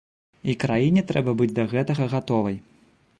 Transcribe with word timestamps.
І 0.53 0.55
краіне 0.63 1.03
трэба 1.11 1.35
быць 1.41 1.51
да 1.59 1.65
гэтага 1.73 2.09
гатовай. 2.17 2.57